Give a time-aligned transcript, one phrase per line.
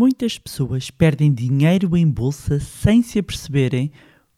[0.00, 3.90] Muitas pessoas perdem dinheiro em bolsa sem se aperceberem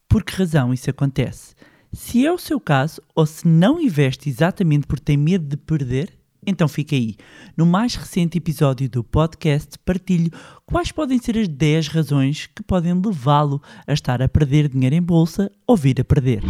[0.08, 1.54] por que razão isso acontece.
[1.92, 6.14] Se é o seu caso, ou se não investe exatamente porque tem medo de perder,
[6.46, 7.14] então fica aí.
[7.54, 10.30] No mais recente episódio do podcast, partilho
[10.64, 15.02] quais podem ser as 10 razões que podem levá-lo a estar a perder dinheiro em
[15.02, 16.42] bolsa ou vir a perder.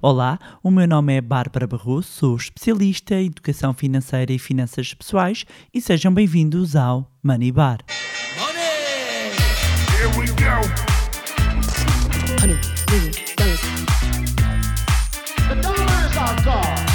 [0.00, 5.44] Olá, o meu nome é Bárbara Barroso, sou especialista em educação financeira e finanças pessoais
[5.74, 7.84] e sejam bem-vindos ao Money Bar.
[10.04, 10.60] Here we go.
[12.38, 12.58] Honey,
[12.90, 13.62] million dollars.
[15.48, 16.94] The dollar is our god.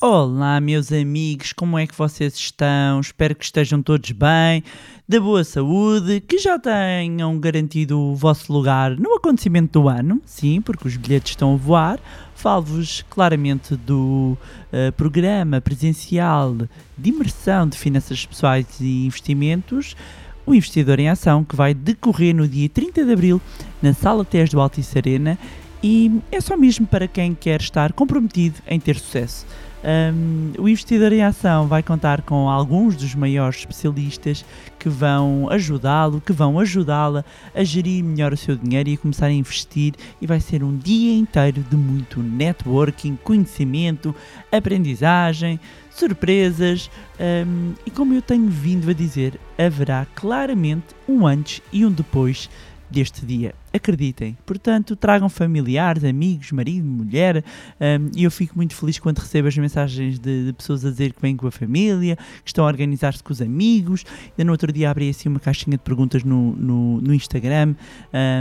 [0.00, 2.98] Olá, meus amigos, como é que vocês estão?
[2.98, 4.64] Espero que estejam todos bem,
[5.06, 10.62] de boa saúde, que já tenham garantido o vosso lugar no acontecimento do ano, sim,
[10.62, 12.00] porque os bilhetes estão a voar.
[12.34, 14.34] Falo-vos claramente do
[14.72, 16.56] eh, programa presencial
[16.96, 19.94] de imersão de finanças pessoais e investimentos,
[20.46, 23.40] o Investidor em Ação, que vai decorrer no dia 30 de Abril
[23.82, 25.38] na Sala TES do Altice Arena
[25.82, 29.46] e é só mesmo para quem quer estar comprometido em ter sucesso.
[29.84, 34.42] Um, o Investidor em Ação vai contar com alguns dos maiores especialistas
[34.78, 37.22] que vão ajudá-lo, que vão ajudá-la
[37.54, 39.92] a gerir melhor o seu dinheiro e a começar a investir.
[40.22, 44.14] E vai ser um dia inteiro de muito networking, conhecimento,
[44.50, 45.60] aprendizagem,
[45.98, 46.90] surpresas.
[47.18, 52.48] um, e como eu tenho vindo a dizer, haverá claramente um antes e um depois
[52.90, 53.54] deste dia.
[53.74, 54.38] Acreditem.
[54.46, 57.42] Portanto, tragam familiares, amigos, marido, mulher.
[57.80, 61.12] um, e eu fico muito feliz quando recebo as mensagens de, de pessoas a dizer
[61.12, 64.04] que vêm com a família, que estão a organizar-se com os amigos.
[64.30, 67.74] Ainda no outro dia abri assim uma caixinha de perguntas no, no, no Instagram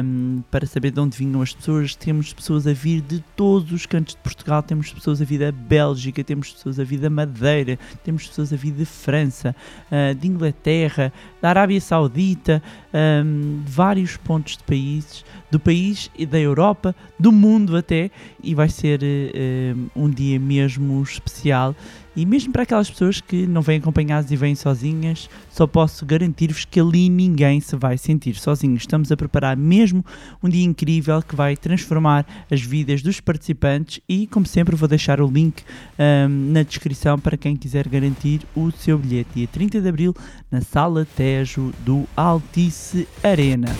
[0.05, 1.95] um, para saber de onde vinham as pessoas.
[1.95, 5.51] Temos pessoas a vir de todos os cantos de Portugal, temos pessoas a vir da
[5.51, 9.55] Bélgica, temos pessoas a vir da Madeira, temos pessoas a vir de França,
[9.89, 11.11] ah, de Inglaterra,
[11.41, 12.61] da Arábia Saudita,
[12.93, 18.09] um, de vários pontos de países, do país e da Europa, do mundo até,
[18.43, 21.75] e vai ser eh, um dia mesmo especial.
[22.15, 26.63] E mesmo para aquelas pessoas que não vêm acompanhadas e vêm sozinhas, só posso garantir-vos
[26.63, 28.75] que ali ninguém se vai sentir sozinho.
[28.75, 30.05] Estamos a preparar mesmo
[30.41, 35.21] um dia incrível que vai transformar as vidas dos participantes e, como sempre, vou deixar
[35.21, 35.63] o link
[35.97, 39.29] ahm, na descrição para quem quiser garantir o seu bilhete.
[39.33, 40.13] Dia 30 de Abril,
[40.51, 43.75] na Sala Tejo do Altice Arena.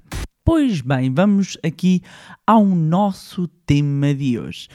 [0.46, 2.02] Pois bem, vamos aqui
[2.46, 4.68] ao nosso tema de hoje.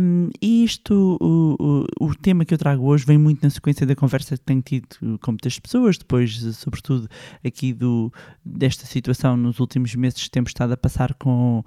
[0.00, 3.86] Um, e isto, o, o, o tema que eu trago hoje vem muito na sequência
[3.86, 7.06] da conversa que tenho tido com muitas pessoas, depois, sobretudo,
[7.44, 8.10] aqui do,
[8.42, 11.62] desta situação nos últimos meses que temos estado a passar com,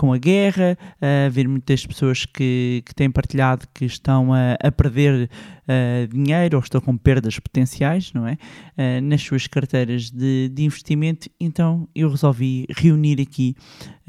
[0.00, 4.72] com a guerra, a ver muitas pessoas que, que têm partilhado que estão a, a
[4.72, 5.28] perder
[5.68, 8.38] ah, dinheiro ou estão com perdas potenciais, não é?
[8.78, 11.28] Ah, nas suas carteiras de, de investimento.
[11.38, 13.54] Então eu resolvi reunir aqui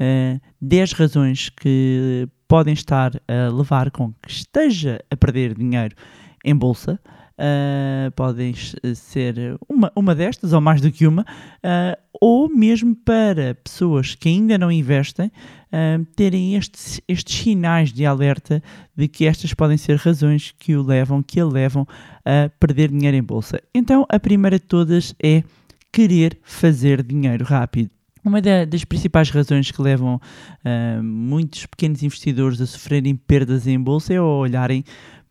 [0.00, 5.94] ah, 10 razões que podem estar a levar com que esteja a perder dinheiro
[6.42, 6.98] em bolsa.
[7.42, 8.54] Uh, podem
[8.94, 14.28] ser uma, uma destas ou mais do que uma, uh, ou mesmo para pessoas que
[14.28, 18.62] ainda não investem uh, terem estes, estes sinais de alerta
[18.96, 21.84] de que estas podem ser razões que o levam, que a levam
[22.24, 23.60] a perder dinheiro em bolsa.
[23.74, 25.42] Então, a primeira de todas é
[25.90, 27.90] querer fazer dinheiro rápido.
[28.24, 30.20] Uma da- das principais razões que levam
[30.64, 34.84] ah, muitos pequenos investidores a sofrerem perdas em bolsa é olharem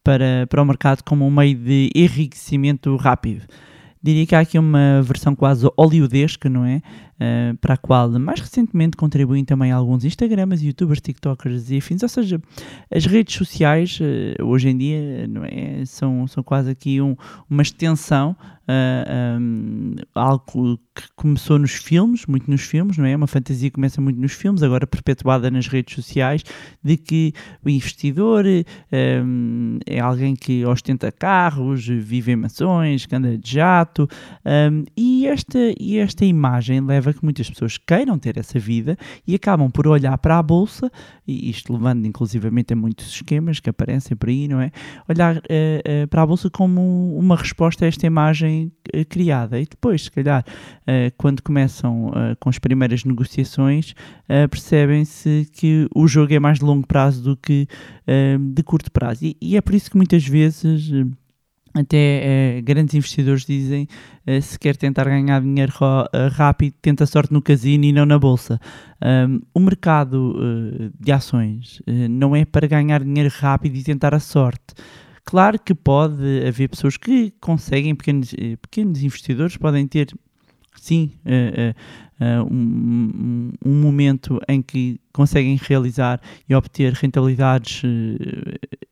[0.04, 3.46] para, para o mercado como um meio de enriquecimento rápido.
[4.04, 6.82] Diria que há aqui uma versão quase hollywoodesca, não é?
[7.22, 12.02] Ah, para a qual mais recentemente contribuem também alguns Instagrams, Youtubers, TikTokers e afins.
[12.02, 12.42] Ou seja,
[12.92, 15.86] as redes sociais ah, hoje em dia não é?
[15.86, 17.16] são, são quase aqui um-
[17.48, 18.36] uma extensão,
[18.68, 23.16] ah, um, algo que começou nos filmes, muito nos filmes, não é?
[23.16, 26.44] Uma fantasia que começa muito nos filmes, agora perpetuada nas redes sociais,
[26.84, 27.34] de que
[27.64, 28.46] o investidor
[28.92, 34.08] um, é alguém que ostenta carros, vive em mansões, que anda de jato,
[34.98, 38.98] e, esta, e esta imagem leva que muitas pessoas queiram ter essa vida
[39.28, 40.92] e acabam por olhar para a bolsa,
[41.28, 44.72] e isto levando inclusivamente a muitos esquemas que aparecem por aí, não é?
[45.08, 49.60] Olhar eh, eh, para a bolsa como uma resposta a esta imagem eh, criada.
[49.60, 50.44] E depois, se calhar,
[51.18, 53.94] quando começam com as primeiras negociações,
[54.50, 57.68] percebem-se que o jogo é mais de longo prazo do que
[58.54, 59.26] de curto prazo.
[59.26, 60.92] E, e é por isso que muitas vezes.
[61.74, 63.88] Até eh, grandes investidores dizem
[64.26, 68.06] eh, se quer tentar ganhar dinheiro ro- eh, rápido, tenta sorte no casino e não
[68.06, 68.60] na bolsa.
[69.04, 74.76] Um, o mercado de ações não é para ganhar dinheiro rápido e tentar a sorte.
[75.24, 80.08] Claro que pode haver pessoas que conseguem, pequenos, pequenos investidores podem ter
[80.76, 81.74] sim, eh,
[82.20, 87.82] eh, eh, um, um- momento em que conseguem realizar e obter rentabilidades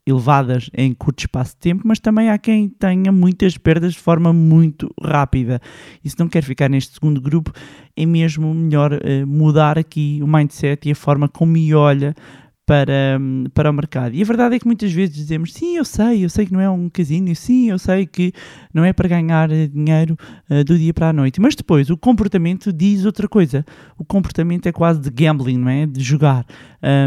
[0.05, 4.33] elevadas em curto espaço de tempo, mas também há quem tenha muitas perdas de forma
[4.33, 5.61] muito rápida.
[6.03, 7.51] E se não quer ficar neste segundo grupo,
[7.95, 8.91] é mesmo melhor
[9.27, 12.15] mudar aqui o mindset e a forma como me olha
[12.69, 13.19] para,
[13.51, 14.13] para o mercado.
[14.13, 16.61] E a verdade é que muitas vezes dizemos, sim, eu sei, eu sei que não
[16.61, 18.31] é um casino, sim, eu sei que
[18.71, 20.15] não é para ganhar dinheiro
[20.47, 21.41] eh, do dia para a noite.
[21.41, 23.65] Mas depois o comportamento diz outra coisa.
[23.97, 25.87] O comportamento é quase de gambling, não é?
[25.87, 26.45] De jogar.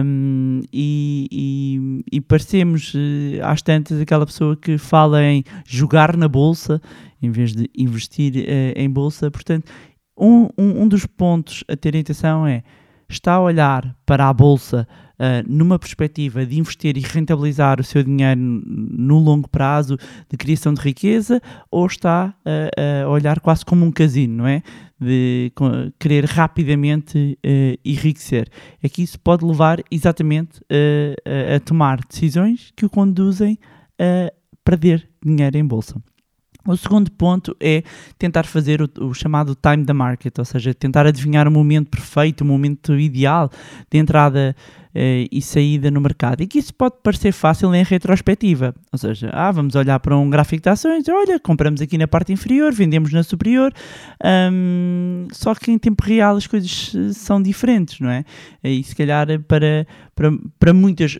[0.04, 6.26] Hum, e, e, e parecemos eh, às tantas aquela pessoa que fala em jogar na
[6.26, 6.82] bolsa
[7.22, 9.30] em vez de investir eh, em bolsa.
[9.30, 9.70] Portanto,
[10.18, 12.64] um, um, um dos pontos a ter atenção é
[13.08, 14.88] está a olhar para a bolsa
[15.24, 19.96] ah, numa perspectiva de investir e rentabilizar o seu dinheiro no longo prazo
[20.28, 21.40] de criação de riqueza
[21.70, 24.62] ou está a olhar quase como um casino, não é?
[25.00, 25.52] De
[25.96, 28.48] querer rapidamente ah, enriquecer.
[28.82, 33.56] É que isso pode levar exatamente ah, a tomar decisões que o conduzem
[34.00, 34.32] a
[34.64, 36.02] perder dinheiro em bolsa.
[36.66, 37.82] O segundo ponto é
[38.18, 42.42] tentar fazer o, o chamado time the market, ou seja, tentar adivinhar o momento perfeito,
[42.42, 43.50] o momento ideal
[43.90, 44.54] de entrada
[44.94, 46.42] eh, e saída no mercado.
[46.42, 50.28] E que isso pode parecer fácil em retrospectiva, ou seja, ah, vamos olhar para um
[50.30, 53.72] gráfico de ações, olha, compramos aqui na parte inferior, vendemos na superior,
[54.52, 58.24] hum, só que em tempo real as coisas eh, são diferentes, não é?
[58.62, 61.18] E se calhar para, para, para muitas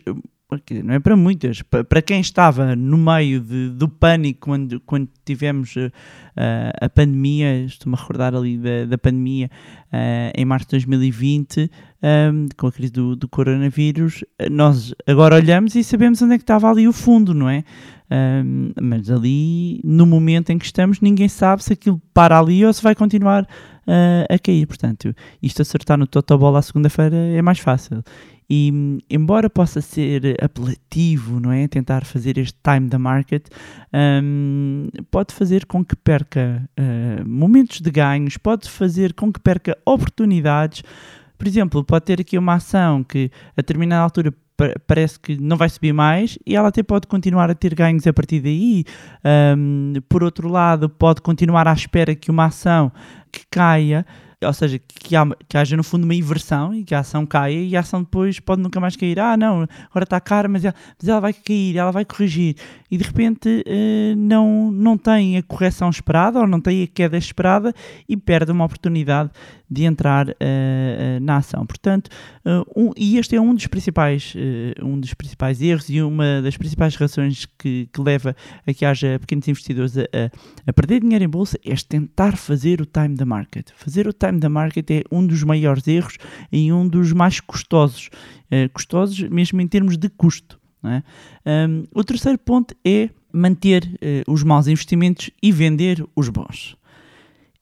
[0.83, 5.07] não é para muitas, pa- para quem estava no meio de- do pânico quando, quando
[5.25, 9.49] tivemos eh, a pandemia, estou-me a recordar ali da, da pandemia
[9.91, 11.69] eh, em março de 2020,
[12.01, 16.37] ehm, com a crise do, do coronavírus, eh, nós agora olhamos e sabemos onde é
[16.37, 17.63] que estava ali o fundo, não é?
[18.09, 22.73] Ehm, mas ali, no momento em que estamos, ninguém sabe se aquilo para ali ou
[22.73, 23.47] se vai continuar
[23.87, 24.65] eh, a cair.
[24.65, 28.03] Portanto, isto acertar no Totobola à segunda-feira é mais fácil.
[28.55, 28.71] E
[29.09, 31.67] embora possa ser apelativo, não é?
[31.67, 33.47] Tentar fazer este time da market,
[34.21, 39.75] hum, pode fazer com que perca eh, momentos de ganhos, pode fazer com que perca
[39.83, 40.83] oportunidades.
[41.35, 45.57] Por exemplo, pode ter aqui uma ação que a determinada altura pa- parece que não
[45.57, 48.83] vai subir mais e ela até pode continuar a ter ganhos a partir daí.
[49.57, 52.91] Hum, por outro lado, pode continuar à espera que uma ação
[53.31, 54.05] que caia
[54.45, 57.59] ou seja, que, há- que haja no fundo uma inversão e que a ação caia
[57.61, 59.19] e a ação depois pode nunca mais cair.
[59.19, 62.55] Ah, não, agora está cara, mas ela, mas ela vai cair, ela vai corrigir.
[62.89, 67.17] E de repente eh, não, não tem a correção esperada ou não tem a queda
[67.17, 67.73] esperada
[68.07, 69.29] e perde uma oportunidade
[69.69, 71.65] de entrar eh, eh, na ação.
[71.65, 72.09] Portanto,
[72.75, 74.33] um- e este é um dos principais,
[74.81, 78.35] um dos principais erros e uma das principais razões que, que leva
[78.67, 80.29] a que haja pequenos investidores a, a-
[80.67, 83.69] a perder dinheiro em bolsa é tentar fazer o time da market.
[83.75, 86.17] Fazer o time da market é um dos maiores erros
[86.51, 88.09] e um dos mais custosos.
[88.49, 90.59] Eh, custosos mesmo em termos de custo.
[90.83, 91.03] é?
[91.67, 96.77] Um, o terceiro ponto é manter eh, os maus investimentos e vender os bons.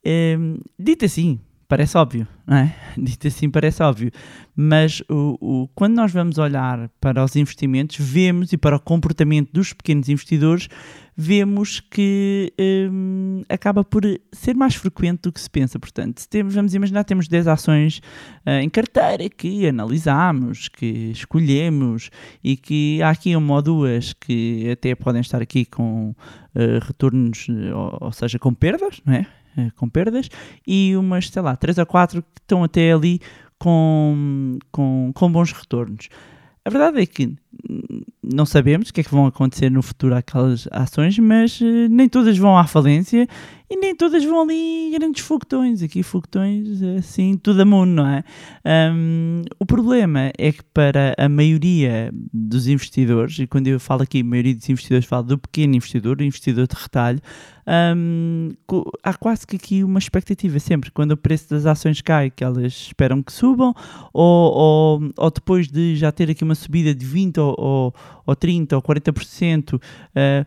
[0.06, 1.40] Um, dito assim,
[1.72, 2.76] parece óbvio, não é?
[3.00, 4.12] Dito assim, parece óbvio.
[4.54, 9.54] Mas o, o- quando nós vamos olhar para os investimentos, vemos e para o comportamento
[9.54, 10.68] dos pequenos investidores,
[11.16, 14.02] vemos que hum, acaba por
[14.34, 15.80] ser mais frequente do que se pensa.
[15.80, 18.02] Portanto, se temos, vamos imaginar temos 10 ações
[18.46, 22.10] ah, em carteira que analisamos, que escolhemos
[22.44, 26.14] e que há aqui uma ou duas que até podem estar aqui com
[26.54, 29.26] ah, retornos, eh, ou, ou seja, com perdas, não é?
[29.58, 30.30] Eh, com perdas,
[30.66, 33.20] e umas, sei lá, 3 ou 4 que estão até ali
[33.60, 36.10] com, com, com bons retornos.
[36.64, 37.36] A verdade é que
[38.24, 42.08] não sabemos o que é que vão acontecer no futuro àquelas ações, mas eh, nem
[42.08, 43.28] todas vão à falência
[43.70, 45.82] e nem todas vão ali grandes foguetões.
[45.82, 48.24] Aqui foguetões assim, tudo a mundo, não é?
[48.94, 54.24] Hum, o problema é que para a maioria dos investidores, e quando eu falo aqui
[54.24, 57.20] maioria dos investidores, falo do pequeno investidor, do investidor de retalho,
[58.68, 62.44] co- há quase que aqui uma expectativa sempre, quando o preço das ações cai, que
[62.44, 63.74] elas esperam que subam,
[64.14, 67.96] ou, ou, ou depois de já ter aqui uma subida de 20 ou, ou,
[68.26, 69.82] ou 30 ou 40%,
[70.16, 70.46] eh,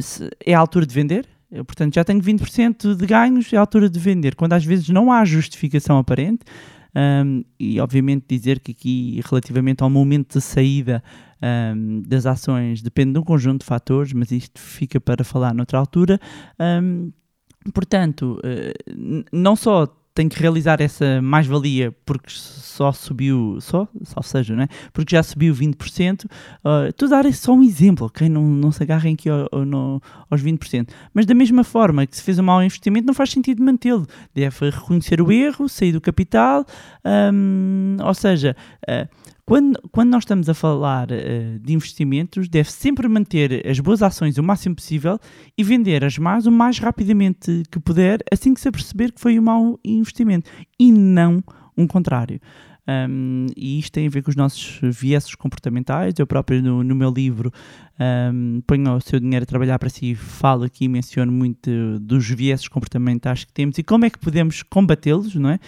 [0.00, 1.26] se- é a altura de vender.
[1.50, 4.34] Eu, portanto, já tenho 20% de ganhos, é a altura de vender.
[4.34, 6.40] Quando às vezes não há justificação aparente,
[7.24, 11.02] hum, e obviamente dizer que aqui, relativamente ao momento de saída
[11.74, 15.78] hum, das ações, depende de um conjunto de fatores, mas isto fica para falar noutra
[15.78, 16.20] altura.
[16.82, 17.10] hum,
[17.72, 18.72] portanto, eh,
[19.32, 19.86] não só
[20.18, 24.66] tem que realizar essa mais-valia porque só subiu, só, só seja, né?
[24.92, 26.24] porque já subiu 20%.
[26.24, 28.28] Uh, estou a dar só um exemplo, ok?
[28.28, 30.88] Não, não se agarrem aqui ao, ao, no, aos 20%.
[31.14, 34.08] Mas da mesma forma que se fez um mau investimento, não faz sentido mantê-lo.
[34.34, 36.66] Deve reconhecer o erro, sair do capital,
[37.32, 38.56] um, ou seja.
[38.88, 39.08] Uh,
[39.48, 44.36] quando, quando nós estamos a falar uh, de investimentos, deve sempre manter as boas ações
[44.36, 45.18] o máximo possível
[45.56, 49.38] e vender as más o mais rapidamente que puder, assim que se aperceber que foi
[49.38, 50.50] um mau investimento.
[50.78, 51.42] E não
[51.74, 52.38] um contrário.
[52.86, 56.14] Um, e isto tem a ver com os nossos vieses comportamentais.
[56.18, 57.50] Eu próprio, no, no meu livro,
[58.32, 62.28] um, ponho o seu dinheiro a trabalhar para si, falo aqui e menciono muito dos
[62.28, 65.58] vieses comportamentais que temos e como é que podemos combatê-los, não é?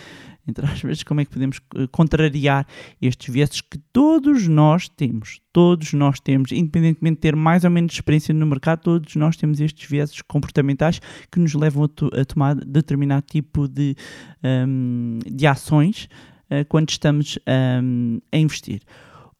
[0.51, 2.67] Entre aspas, como é que podemos eh, contrariar
[3.01, 5.41] estes vieses que todos nós temos.
[5.53, 9.61] Todos nós temos, independentemente de ter mais ou menos experiência no mercado, todos nós temos
[9.61, 13.97] estes vieses comportamentais que nos levam a, to a tomar determinado tipo de,
[14.45, 16.09] um, de ações
[16.51, 17.39] uh, quando estamos
[17.83, 18.83] um, a investir.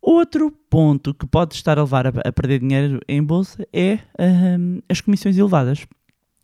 [0.03, 4.81] Outro ponto que pode estar a levar a, a perder dinheiro em bolsa é um,
[4.89, 5.87] as comissões elevadas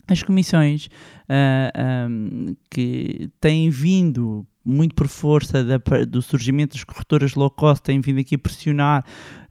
[0.08, 0.86] as comissões
[1.28, 7.82] uh, um, que têm vindo muito por força da, do surgimento das corretoras low cost,
[7.82, 9.04] têm vindo aqui a pressionar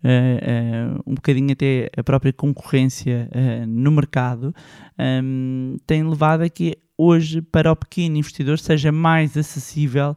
[0.04, 3.30] uh, uh, um bocadinho até a própria concorrência
[3.68, 4.54] no mercado,
[5.00, 10.16] um, tem levado a que hoje para o pequeno investidor seja mais acessível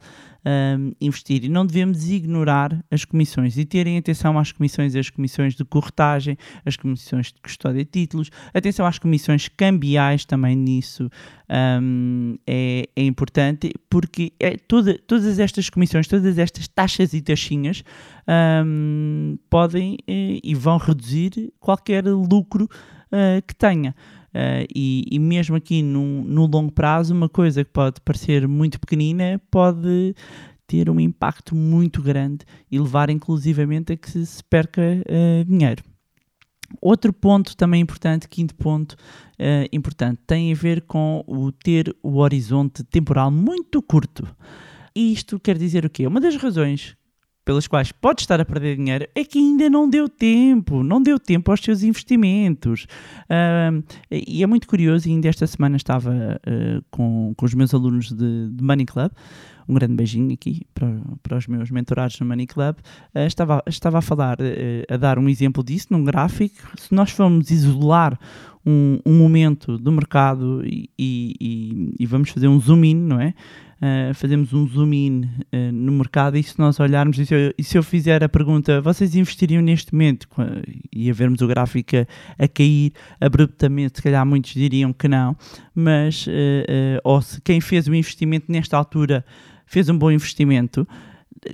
[0.48, 1.44] um, investir.
[1.44, 6.38] E não devemos ignorar as comissões e terem atenção às comissões, as comissões de corretagem,
[6.64, 11.10] as comissões de custódia de títulos, atenção às comissões cambiais também nisso
[11.82, 17.82] um, é, é, importante, porque é toda, todas estas comissões, todas estas taxas e taxinhas
[18.64, 23.94] um, podem e, e vão reduzir qualquer lucro uh, que tenha.
[24.28, 28.78] Uh, e, e, mesmo aqui no, no longo prazo, uma coisa que pode parecer muito
[28.78, 30.14] pequenina pode
[30.66, 35.82] ter um impacto muito grande e levar inclusivamente a que se perca uh, dinheiro.
[36.82, 42.18] Outro ponto também importante, quinto ponto uh, importante, tem a ver com o ter o
[42.18, 44.28] horizonte temporal muito curto.
[44.94, 46.06] E isto quer dizer o quê?
[46.06, 46.97] Uma das razões
[47.48, 51.18] pelas quais pode estar a perder dinheiro é que ainda não deu tempo, não deu
[51.18, 52.86] tempo aos seus investimentos.
[53.22, 58.12] Uh, e é muito curioso, ainda esta semana estava uh, com, com os meus alunos
[58.12, 59.10] de, de Money Club,
[59.66, 62.76] um grande beijinho aqui para, para os meus mentorados no Money Club,
[63.14, 66.54] uh, estava, estava a falar, uh, a dar um exemplo disso num gráfico.
[66.76, 68.18] Se nós formos isolar
[68.66, 73.32] um, um momento do mercado e, e, e, vamos fazer um zoom in, não é?
[73.80, 77.54] Uh, fazemos um zoom in uh, no mercado e se nós olharmos e se, eu,
[77.56, 80.26] e se, eu, fizer a pergunta vocês investiriam neste momento?
[80.92, 85.36] E a vermos o gráfico a, a, cair abruptamente, se calhar muitos diriam que não,
[85.72, 89.24] mas uh, ou se quem fez o investimento nesta altura
[89.64, 90.84] fez um bom investimento,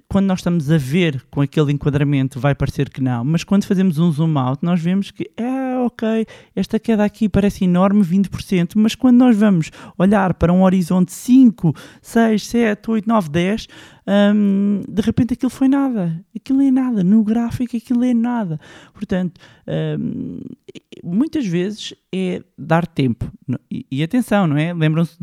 [0.09, 3.99] quando nós estamos a ver com aquele enquadramento vai parecer que não, mas quando fazemos
[3.99, 5.54] um zoom out nós vemos que é
[5.95, 11.13] ok, esta queda aqui parece enorme, 20%, mas quando nós vamos olhar para um horizonte
[11.13, 11.73] 5,
[12.03, 13.69] 6, 7, 8, 9, 10,
[14.07, 18.61] um, de repente aquilo foi nada, aquilo é nada, no gráfico aquilo é nada.
[18.93, 19.41] Portanto,
[19.99, 20.41] um,
[21.03, 23.31] muitas vezes é dar tempo.
[23.71, 24.75] E, e atenção, não é?
[24.75, 25.17] Lembram-se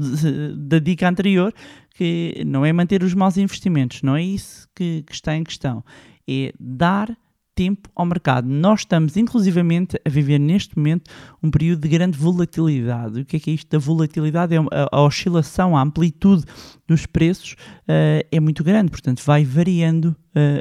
[0.56, 1.54] da dica anterior
[1.94, 5.84] que não é manter os maus investimentos, não é isso que, que está em questão.
[6.28, 7.16] É dar
[7.55, 8.48] tempo ao mercado.
[8.48, 13.22] Nós estamos, inclusivamente, a viver neste momento um período de grande volatilidade.
[13.22, 14.55] O que é que é isto da volatilidade?
[14.55, 14.60] É
[14.91, 16.43] a, oscilação, a amplitude
[16.88, 20.15] dos preços uh, é muito grande, portanto, vai variando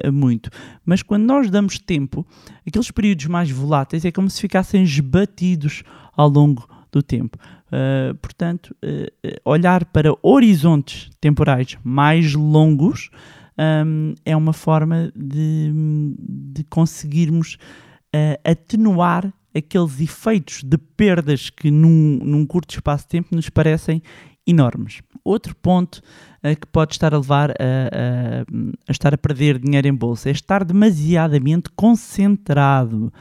[0.04, 0.50] uh, muito.
[0.84, 2.26] Mas quando nós damos tempo,
[2.66, 5.82] aqueles períodos mais voláteis é como se ficassem esbatidos
[6.16, 7.38] ao longo do tempo.
[7.66, 8.74] Uh, portanto,
[9.44, 13.10] olhar para horizontes temporais mais longos
[13.60, 15.72] um, é uma forma de,
[16.18, 17.58] de conseguirmos
[18.14, 24.02] uh, atenuar aqueles efeitos de perdas que num, num, curto espaço de tempo nos parecem
[24.46, 25.02] enormes.
[25.24, 26.00] Outro ponto
[26.42, 28.40] que pode estar a levar a, a,
[28.88, 33.12] a estar a perder dinheiro em bolsa é estar demasiadamente concentrado.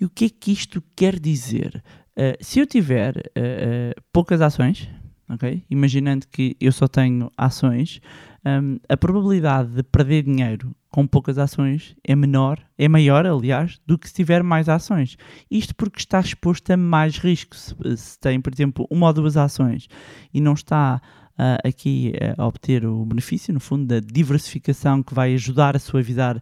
[0.00, 1.82] E o que é que isto quer dizer?
[2.16, 4.88] Uh, se eu tiver uh, uh, poucas ações,
[5.28, 5.64] okay?
[5.68, 8.00] imaginando que eu só tenho ações,
[8.46, 13.98] um, a probabilidade de perder dinheiro com poucas ações é menor, é maior, aliás, do
[13.98, 15.18] que se tiver mais ações.
[15.50, 17.74] Isto porque está exposto a mais riscos.
[17.82, 19.88] Se, se tem, por exemplo, uma ou duas ações
[20.32, 25.34] e não está uh, aqui a obter o benefício, no fundo, da diversificação que vai
[25.34, 26.40] ajudar a suavizar uh,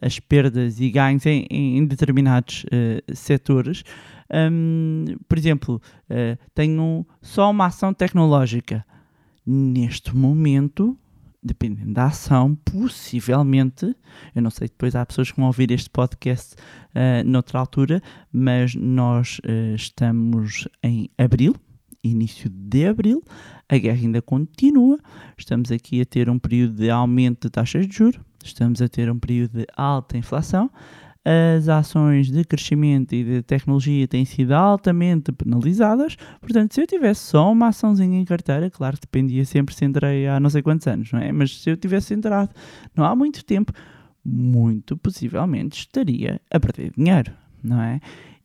[0.00, 2.64] as perdas e ganhos em, em determinados
[3.14, 3.84] setores.
[4.30, 5.80] Um, por exemplo,
[6.54, 8.84] tenho só uma ação tecnológica.
[9.46, 10.98] neste momento,
[11.42, 13.94] dependendo da ação, possivelmente,
[14.34, 18.02] eu não sei, depois há pessoas que vão ouvir este podcast uh, noutra altura,
[18.32, 21.54] mas nós uh, estamos em abril,
[22.02, 23.22] início de abril,
[23.68, 24.98] a guerra ainda continua,
[25.36, 29.10] estamos aqui a ter um período de aumento de taxas de juros, estamos a ter
[29.10, 30.70] um período de alta inflação,
[31.24, 36.16] as ações de crescimento e de tecnologia têm sido altamente penalizadas.
[36.40, 40.26] Portanto, se eu tivesse só uma açãozinha em carteira, claro que dependia sempre se entrei
[40.26, 41.30] há não sei quantos anos, não é?
[41.30, 42.50] Mas se eu tivesse entrado
[42.96, 43.72] não há muito tempo,
[44.24, 47.32] muito possivelmente estaria a perder dinheiro,
[47.62, 48.00] não é?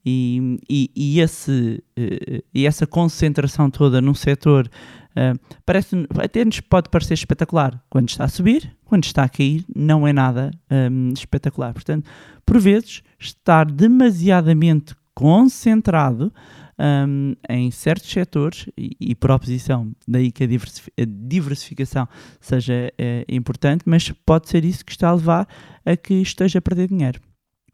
[0.06, 4.68] E, e, e, esse, uh, e essa concentração toda num setor
[5.16, 9.64] uh, parece até nos pode parecer espetacular quando está a subir, quando está a cair,
[9.74, 11.72] não é nada um, espetacular.
[11.72, 12.08] Portanto,
[12.44, 16.32] por vezes, estar demasiadamente concentrado
[16.78, 22.08] um, em certos setores e, e por oposição, daí que a, a diversificação
[22.40, 25.48] seja é, importante, mas pode ser isso que está a levar
[25.84, 27.20] a que esteja a perder dinheiro.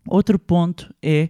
[0.07, 1.29] Outro ponto é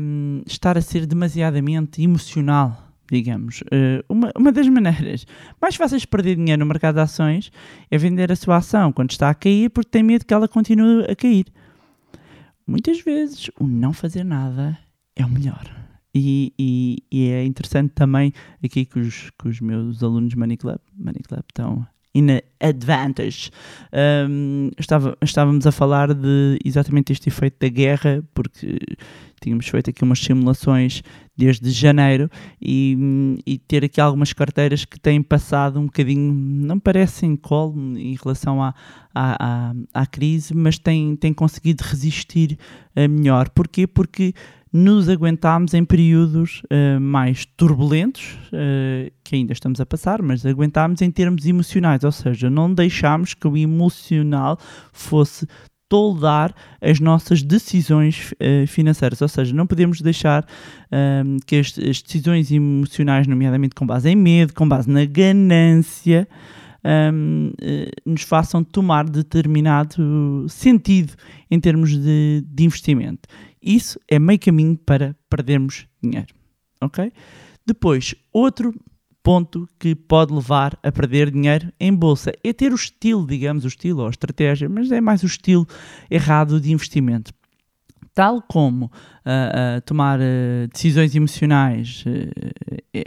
[0.00, 2.83] um, estar a ser demasiadamente emocional
[3.14, 3.60] digamos.
[3.62, 5.26] Uh, uma, uma das maneiras
[5.60, 7.50] mais fáceis de perder dinheiro no mercado de ações
[7.90, 11.04] é vender a sua ação quando está a cair porque tem medo que ela continue
[11.04, 11.46] a cair.
[12.66, 14.78] Muitas vezes o não fazer nada
[15.14, 15.64] é o melhor.
[16.14, 20.78] E, e, e é interessante também aqui que os, que os meus alunos Money Club,
[20.96, 21.86] Money Club estão
[22.60, 23.50] advantage.
[23.92, 28.78] Um, estava, estávamos a falar de exatamente este efeito da guerra, porque
[29.40, 31.02] tínhamos feito aqui umas simulações
[31.36, 32.30] desde janeiro
[32.62, 38.16] e, e, ter aqui algumas carteiras que têm passado um bocadinho, não parecem colo em
[38.22, 38.74] relação à,
[39.14, 42.56] à, à, à crise, mas têm, têm conseguido resistir
[42.96, 43.50] uh, melhor.
[43.50, 43.86] Porquê?
[43.86, 44.32] Porque
[44.74, 51.00] nos aguentámos em períodos uh, mais turbulentos, uh, que ainda estamos a passar, mas aguentámos
[51.00, 54.58] em termos emocionais, ou seja, não deixámos que o emocional
[54.92, 55.46] fosse
[55.88, 60.44] toldar as nossas decisões uh, financeiras, ou seja, não podemos deixar
[61.46, 66.28] que as, as, decisões emocionais, nomeadamente com base em medo, com base na ganância,
[67.12, 67.50] um,
[68.04, 71.14] nos façam tomar determinado sentido
[71.50, 73.28] em termos de, de investimento.
[73.64, 76.34] Isso é meio caminho para perdermos dinheiro.
[76.80, 77.10] Ok?
[77.66, 78.74] Depois, outro
[79.22, 83.68] ponto que pode levar a perder dinheiro em bolsa é ter o estilo, digamos, o
[83.68, 85.66] estilo ou a estratégia, mas é mais o estilo
[86.10, 87.32] errado de investimento.
[88.12, 92.04] Tal como uh, uh, tomar uh, decisões emocionais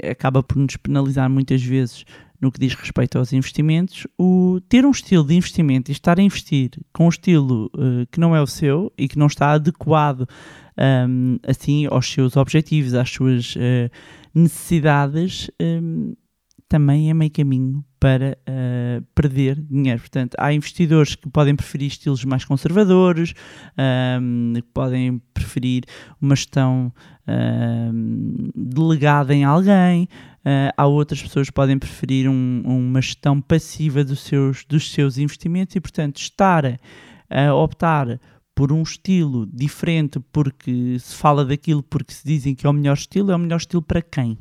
[0.10, 2.04] acaba por nos penalizar muitas vezes
[2.40, 6.22] no que diz respeito aos investimentos, o ter um estilo de investimento e estar a
[6.22, 10.28] investir com um estilo uh, que não é o seu e que não está adequado
[10.78, 13.90] um, assim aos seus objetivos, às suas uh,
[14.34, 16.14] necessidades, um,
[16.70, 20.00] também é meio caminho para uh, perder dinheiro.
[20.00, 23.34] Portanto, há investidores que podem preferir estilos mais conservadores,
[24.22, 25.84] um, que podem preferir
[26.22, 26.94] uma gestão
[27.28, 30.08] um, delegada em alguém,
[30.48, 35.18] Uh, há outras pessoas que podem preferir um, uma gestão passiva dos seus, dos seus
[35.18, 36.80] investimentos e, portanto, estar
[37.30, 38.18] a optar
[38.56, 42.94] por um estilo diferente porque se fala daquilo porque se dizem que é o melhor
[42.94, 44.38] estilo, é o melhor estilo para quem?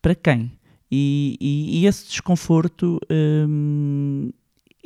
[0.00, 0.52] Para quem?
[0.88, 4.30] E, e, e esse desconforto hum,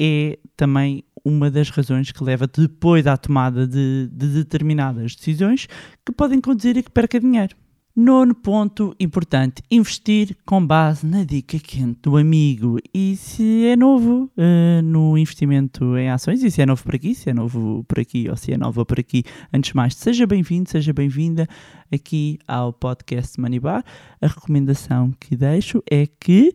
[0.01, 5.67] é também uma das razões que leva depois à tomada de, de determinadas decisões
[6.07, 7.55] que podem conduzir a que perca dinheiro.
[7.97, 12.77] Nono ponto importante: investir com base na dica quente do amigo.
[12.93, 17.15] E se é novo uh, no investimento em ações, e se é novo por aqui,
[17.15, 20.27] se é novo por aqui ou se é nova por aqui, antes de mais, seja
[20.27, 21.47] bem-vindo, seja bem-vinda
[21.93, 23.85] aqui ao podcast Manibar.
[24.21, 26.53] A recomendação que deixo é que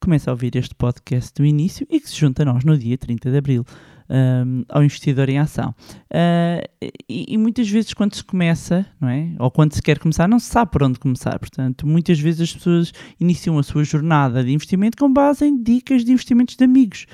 [0.00, 2.96] comece a ouvir este podcast do início e que se junte a nós no dia
[2.96, 3.66] 30 de abril
[4.10, 5.74] um, ao investidor em ação.
[6.10, 6.66] Uh,
[7.08, 9.32] e, e, muitas vezes quando se começa, não é?
[9.38, 11.38] Ou quando se quer começar, não se sabe por onde começar.
[11.38, 16.04] Portanto, muitas vezes as pessoas iniciam a sua jornada de investimento com base em dicas
[16.04, 17.06] de investimentos de amigos.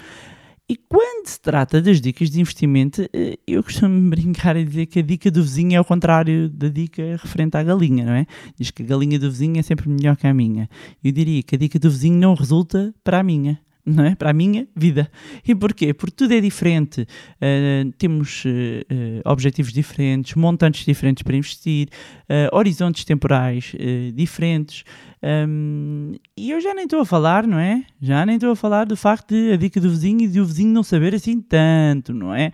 [0.66, 5.00] E quando se trata das dicas de investimento, eh, eu costumo brincar e dizer que
[5.00, 8.26] a dica do vizinho é ao contrário da dica referente à galinha, não é?
[8.58, 10.66] Diz que a galinha do vizinho é sempre melhor que a minha.
[11.02, 14.14] Eu diria que a dica do vizinho não resulta para a minha não é?
[14.14, 15.10] Para a minha vida.
[15.46, 15.92] E porquê?
[15.92, 17.02] Porque tudo é diferente.
[17.02, 18.50] Uh, temos uh,
[19.30, 21.88] objetivos diferentes, montantes diferentes para investir,
[22.22, 23.74] uh, horizontes temporais
[24.14, 24.84] diferentes.
[25.22, 27.84] Um, e eu já nem estou a falar, não é?
[28.00, 30.44] Já nem estou a falar do facto de a dica do vizinho e de o
[30.44, 32.52] vizinho não saber assim tanto, não é?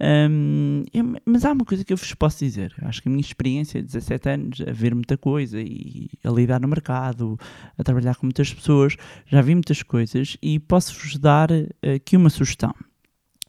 [0.00, 2.74] Hum, eu- mas há uma coisa que eu vos posso dizer.
[2.82, 6.60] Acho que a minha experiência de 17 anos a ver muita coisa e a lidar
[6.60, 7.38] no mercado,
[7.78, 12.30] a trabalhar com muitas pessoas, já vi muitas coisas e posso-vos dar eh, aqui uma
[12.30, 12.74] sugestão,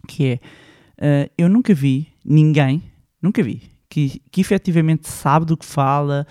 [0.08, 0.40] que é,
[0.98, 2.84] eh, eu nunca vi ninguém,
[3.22, 6.28] nunca vi, que, que efetivamente sabe do que fala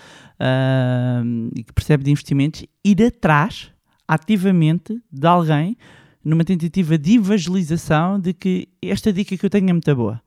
[1.23, 3.71] hum, e que percebe de investimentos, ir atrás
[4.07, 5.75] ativamente de alguém
[6.25, 10.19] numa tentativa de evangelização de que esta dica que eu tenho é muito boa.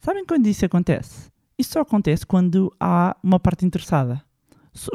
[0.00, 1.30] Sabem quando isso acontece?
[1.58, 4.22] Isso só acontece quando há uma parte interessada.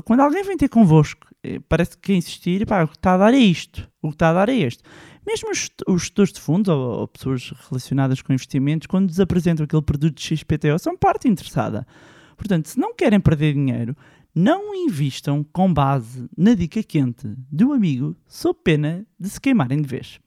[0.04, 3.17] Quando alguém vem ter convosco, eh, parece que quer insistir, pá, o que está a
[3.17, 4.84] dar é isto, o que está a dar é este.
[5.26, 9.82] Mesmo os gestores de fundos ou, ou pessoas relacionadas com investimentos, quando nos apresentam aquele
[9.82, 11.88] produto de XPTO, são parte interessada.
[12.36, 13.95] Portanto, se não querem perder dinheiro,
[14.39, 19.88] não invistam com base na dica quente do amigo, sob pena de se queimarem de
[19.88, 20.17] vez.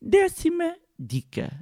[0.00, 0.74] Décima
[1.06, 1.52] dica,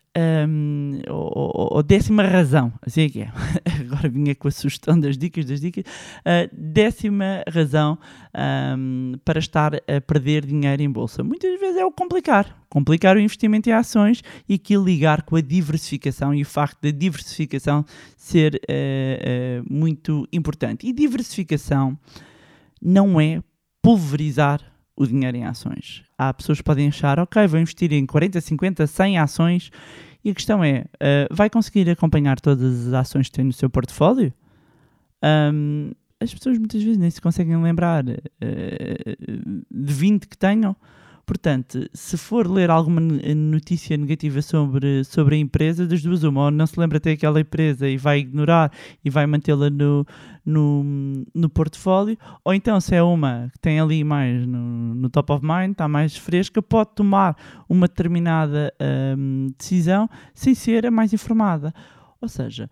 [0.48, 3.32] hum, ou, ou- décima razão, assim é que é.
[3.80, 5.84] Agora vinha com a sugestão das dicas, das dicas.
[6.24, 7.98] Ah, décima razão
[8.78, 11.24] hum, para estar a perder dinheiro em bolsa.
[11.24, 12.56] Muitas vezes é o complicar.
[12.68, 16.90] Complicar o investimento em ações e aqui ligar com a diversificação e o facto da
[16.90, 17.84] diversificação
[18.16, 20.86] ser eh, eh, muito importante.
[20.86, 21.98] E diversificação
[22.80, 23.42] não é
[23.82, 26.04] pulverizar o dinheiro em ações.
[26.16, 29.70] Há pessoas que podem achar, ok, vou investir em 40, 50, 100 ações
[30.24, 33.68] e a questão é, eh, vai conseguir acompanhar todas as ações que tem no seu
[33.68, 34.32] portfólio?
[35.22, 39.16] Ahm, as pessoas muitas vezes nem se conseguem lembrar eh,
[39.70, 40.76] de 20 que tenham.
[41.24, 46.46] Portanto, se for ler alguma ne- notícia negativa sobre, sobre a empresa, das duas uma,
[46.46, 48.72] ou não se lembra até aquela empresa e vai ignorar
[49.04, 50.04] e vai mantê-la no,
[50.44, 55.32] no, no portfólio, ou então se é uma que tem ali mais no, no top
[55.32, 57.36] of mind, está mais fresca, pode tomar
[57.68, 58.72] uma determinada
[59.16, 61.72] hum, decisão sem ser a mais informada.
[62.20, 62.68] Ou seja,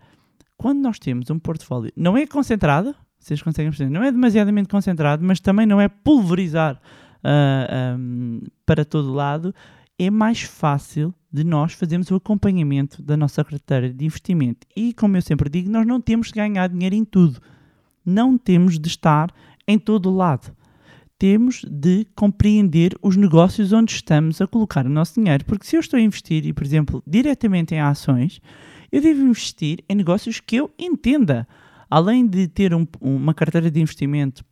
[0.57, 5.23] quando nós temos um portfólio, não é concentrado, vocês conseguem perceber, não é demasiadamente concentrado,
[5.23, 6.81] mas também não é pulverizar
[7.23, 9.53] ah, hum, para todo lado,
[9.97, 14.67] é mais fácil de nós fazermos o acompanhamento da nossa carteira de investimento.
[14.75, 17.39] E, como eu sempre digo, nós não temos de ganhar dinheiro em tudo.
[18.05, 19.31] Não temos de estar
[19.67, 20.55] em todo lado.
[21.19, 25.45] Temos de compreender os negócios onde estamos a colocar o nosso dinheiro.
[25.45, 28.41] Porque se eu estou a investir, e, por exemplo, diretamente em ações,
[28.91, 31.47] eu devo investir em negócios que eu entenda.
[31.89, 34.43] Além de ter um- uma carteira de investimento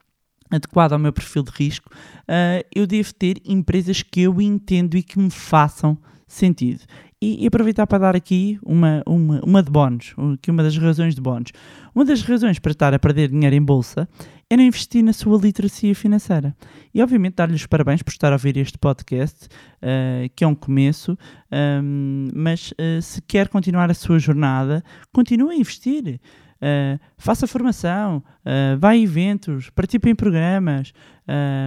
[0.50, 1.90] adequada ao meu perfil de risco,
[2.28, 6.82] ah, eu devo ter empresas que eu entendo e que me façam sentido.
[7.22, 11.16] E, e aproveitar para dar aqui uma, uma, uma de bónus, aqui uma das razões
[11.16, 11.52] de bónus.
[11.94, 14.08] Uma das razões para estar a perder dinheiro em bolsa
[14.50, 16.56] é não investir na sua literacia financeira.
[16.94, 19.50] E obviamente dar-lhe os parabéns por estar a ouvir este podcast,
[19.82, 21.18] ah, que é um começo,
[21.52, 24.82] ahm, mas ah, se quer continuar a sua jornada,
[25.12, 26.22] continue a investir.
[26.62, 30.92] Uh, faça formação, uh, vá a eventos, participe em programas.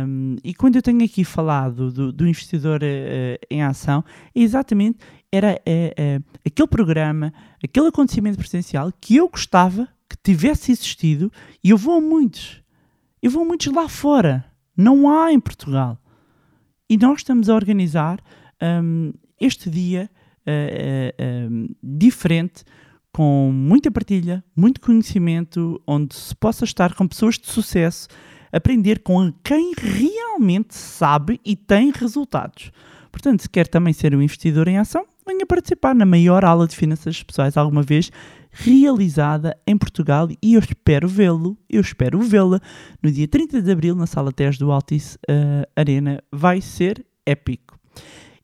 [0.07, 4.99] um, e quando eu tenho aqui falado do, do investidor uh, em ação, exatamente
[5.35, 5.59] era
[6.45, 7.33] aquele programa,
[7.65, 11.33] aquele acontecimento presencial que eu gostava que tivesse existido
[11.65, 12.63] e eu vou a muitos.
[13.23, 14.45] Eu vou a muitos lá fora.
[14.77, 15.99] Não há em Portugal.
[16.89, 18.21] E nós estamos a organizar
[18.63, 20.11] um, este dia
[20.47, 22.65] uh, uh, diferente
[23.13, 28.09] com muita partilha, muito conhecimento, onde se possa estar com pessoas de sucesso,
[28.51, 32.71] aprender com quem realmente sabe e tem resultados.
[33.11, 36.75] Portanto, se quer também ser um investidor em ação, venha participar na maior aula de
[36.75, 38.11] finanças pessoais alguma vez
[38.51, 42.61] realizada em Portugal e eu espero vê-lo, eu espero vê-la
[43.03, 46.23] no dia 30 de Abril na Sala 10 do Altice uh, Arena.
[46.31, 47.79] Vai ser épico.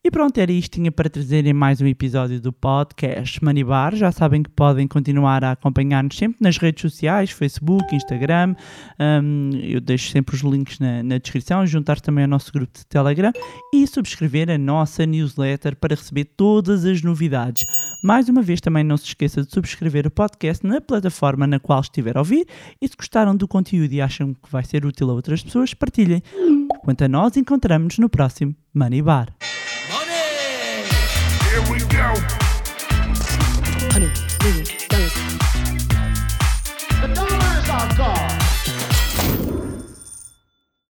[0.01, 3.95] E pronto, era isto tinha para trazer em mais um episódio do podcast Money Bar.
[3.95, 8.55] Já sabem que podem continuar a acompanhar-nos sempre nas redes sociais, Facebook, Instagram.
[8.97, 11.67] Um, eu deixo sempre os links na, na descrição.
[11.67, 13.33] Juntar também ao nosso grupo de Telegram
[13.73, 17.65] e subscrever a nossa newsletter para receber todas as novidades.
[18.01, 21.81] Mais uma vez, também não se esqueça de subscrever o podcast na plataforma na qual
[21.81, 22.47] estiver a ouvir.
[22.81, 26.23] E se gostaram do conteúdo e acham que vai ser útil a outras pessoas, partilhem.
[26.85, 29.35] Quanto a nós, encontramos-nos no próximo Money Bar.
[31.59, 32.38] Here we go.